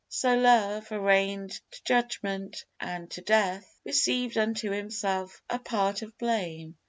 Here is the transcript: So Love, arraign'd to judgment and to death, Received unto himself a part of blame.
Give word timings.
So 0.09 0.33
Love, 0.35 0.91
arraign'd 0.91 1.51
to 1.51 1.83
judgment 1.83 2.65
and 2.79 3.07
to 3.11 3.21
death, 3.21 3.77
Received 3.85 4.35
unto 4.35 4.71
himself 4.71 5.43
a 5.47 5.59
part 5.59 6.01
of 6.01 6.17
blame. 6.17 6.75